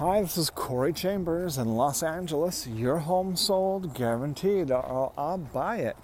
[0.00, 2.66] Hi, this is Corey Chambers in Los Angeles.
[2.66, 5.96] Your home sold guaranteed, or I'll buy it.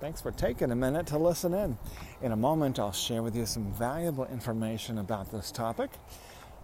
[0.00, 1.78] Thanks for taking a minute to listen in.
[2.22, 5.90] In a moment, I'll share with you some valuable information about this topic.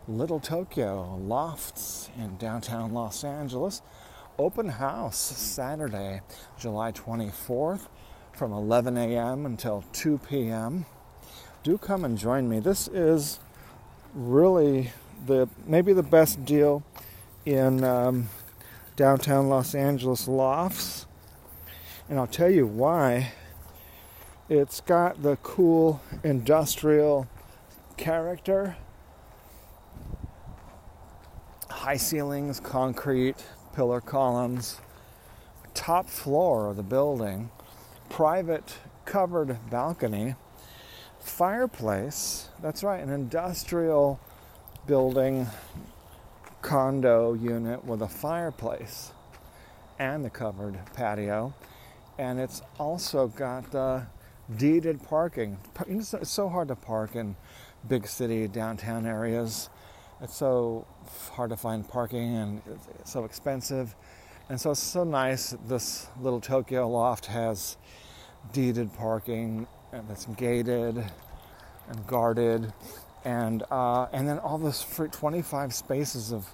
[0.09, 3.81] Little Tokyo Lofts in downtown Los Angeles.
[4.37, 6.21] Open house Saturday,
[6.59, 7.87] July 24th
[8.33, 9.47] from 11 a.m.
[9.47, 10.85] until 2 p.m.
[11.63, 12.59] Do come and join me.
[12.59, 13.39] This is
[14.15, 14.91] really
[15.25, 16.83] the maybe the best deal
[17.45, 18.29] in um,
[18.97, 21.07] downtown Los Angeles lofts,
[22.09, 23.33] and I'll tell you why.
[24.49, 27.27] It's got the cool industrial
[27.97, 28.77] character,
[31.69, 34.81] high ceilings, concrete, pillar columns,
[35.75, 37.51] top floor of the building,
[38.09, 40.37] private covered balcony,
[41.19, 42.49] fireplace.
[42.63, 44.21] That's right, an industrial
[44.87, 45.47] building
[46.63, 49.13] condo unit with a fireplace
[49.99, 51.55] and the covered patio.
[52.19, 54.07] And it's also got the
[54.57, 55.59] deeded parking.
[55.89, 57.37] It's so hard to park in
[57.89, 59.71] big city downtown areas.
[60.21, 60.87] It's so
[61.33, 62.63] hard to find parking and
[63.01, 63.95] it's so expensive.
[64.49, 67.77] And so it's so nice this little Tokyo loft has
[68.53, 71.05] deeded parking and that's gated
[71.89, 72.73] and guarded
[73.27, 76.47] and uh, and then all this free 25 spaces of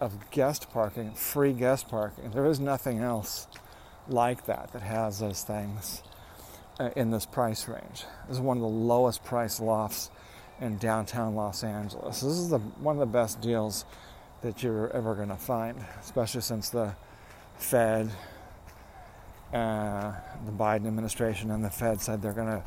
[0.00, 2.30] of guest parking, free guest parking.
[2.30, 3.46] There is nothing else
[4.08, 6.02] like that that has those things
[6.80, 8.04] uh, in this price range.
[8.26, 10.10] This is one of the lowest price lofts
[10.60, 12.20] in downtown Los Angeles.
[12.20, 13.84] This is the, one of the best deals
[14.42, 16.94] that you're ever going to find, especially since the
[17.58, 18.08] Fed,
[19.52, 20.12] uh,
[20.46, 22.62] the Biden administration, and the Fed said they're going to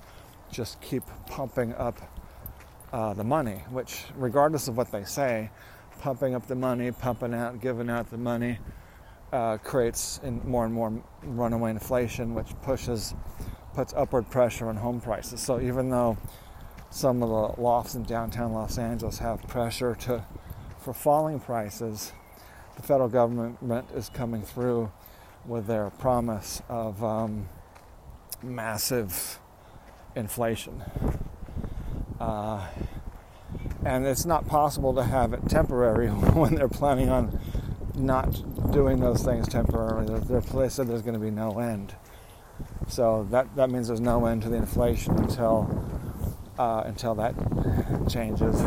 [0.51, 1.97] just keep pumping up
[2.91, 5.49] uh, the money, which, regardless of what they say,
[6.01, 8.59] pumping up the money, pumping out, giving out the money,
[9.31, 13.13] uh, creates more and more runaway inflation, which pushes,
[13.73, 15.39] puts upward pressure on home prices.
[15.39, 16.17] So even though
[16.89, 20.25] some of the lofts in downtown Los Angeles have pressure to,
[20.79, 22.11] for falling prices,
[22.75, 24.91] the federal government is coming through
[25.45, 27.47] with their promise of um,
[28.43, 29.39] massive
[30.15, 30.83] inflation.
[32.21, 32.67] Uh,
[33.83, 37.39] and it's not possible to have it temporary when they're planning on
[37.95, 40.19] not doing those things temporarily.
[40.19, 41.95] They said there's going to be no end.
[42.87, 45.87] So that, that means there's no end to the inflation until
[46.59, 47.33] uh, until that
[48.07, 48.61] changes.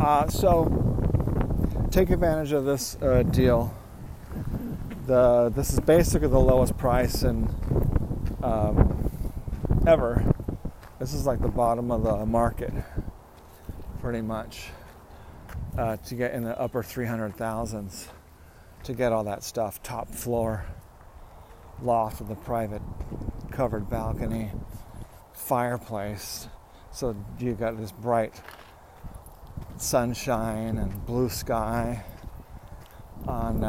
[0.00, 3.74] Uh, so take advantage of this uh, deal.
[5.06, 7.48] The this is basically the lowest price in
[8.40, 9.10] um,
[9.84, 10.32] ever
[10.98, 12.72] this is like the bottom of the market,
[14.00, 14.68] pretty much,
[15.76, 18.08] uh, to get in the upper 300,000s
[18.84, 19.82] to get all that stuff.
[19.82, 20.64] Top floor,
[21.82, 22.82] loft with a private
[23.52, 24.50] covered balcony,
[25.32, 26.48] fireplace.
[26.90, 28.40] So you got this bright
[29.76, 32.04] sunshine and blue sky
[33.26, 33.60] on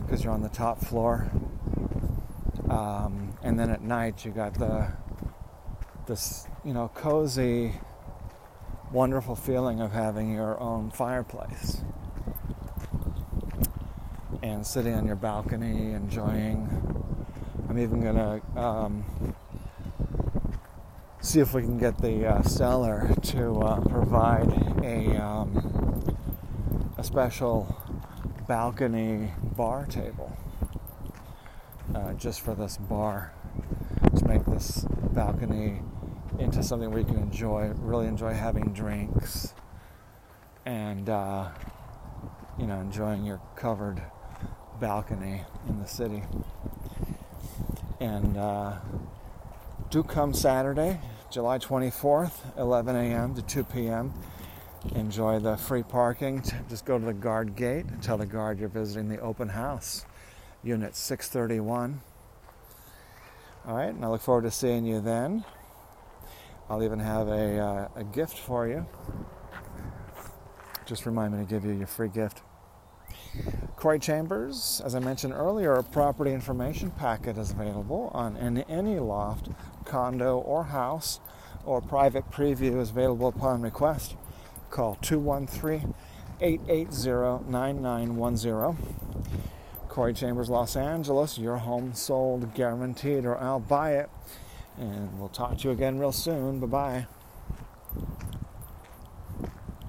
[0.00, 1.30] because uh, you're on the top floor.
[2.70, 4.92] Um, and then at night you got the
[6.08, 7.74] this you know, cozy,
[8.90, 11.82] wonderful feeling of having your own fireplace
[14.42, 16.66] and sitting on your balcony enjoying.
[17.68, 19.04] I'm even gonna um,
[21.20, 24.50] see if we can get the uh, seller to uh, provide
[24.82, 26.16] a um,
[26.96, 27.76] a special
[28.48, 30.36] balcony bar table
[31.94, 33.32] uh, just for this bar
[34.16, 35.82] to make this balcony
[36.38, 39.54] into something where you can enjoy, really enjoy having drinks
[40.64, 41.48] and, uh,
[42.58, 44.02] you know, enjoying your covered
[44.80, 46.22] balcony in the city.
[48.00, 48.76] And uh,
[49.90, 51.00] do come Saturday,
[51.30, 53.34] July 24th, 11 a.m.
[53.34, 54.14] to 2 p.m.
[54.94, 56.42] Enjoy the free parking.
[56.68, 60.06] Just go to the guard gate and tell the guard you're visiting the open house,
[60.62, 62.00] unit 631.
[63.66, 65.44] All right, and I look forward to seeing you then.
[66.70, 68.86] I'll even have a, uh, a gift for you.
[70.84, 72.42] Just remind me to give you your free gift.
[73.76, 78.98] Corey Chambers, as I mentioned earlier, a property information packet is available on any, any
[78.98, 79.48] loft,
[79.84, 81.20] condo, or house,
[81.64, 84.16] or private preview is available upon request.
[84.70, 85.94] Call 213
[86.40, 88.76] 880 9910.
[89.88, 94.10] Corey Chambers, Los Angeles, your home sold guaranteed, or I'll buy it.
[94.78, 96.60] And we'll talk to you again real soon.
[96.60, 97.06] Bye bye.